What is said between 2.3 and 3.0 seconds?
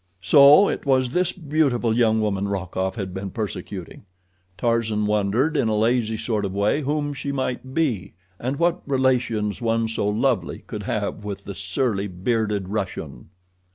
Rokoff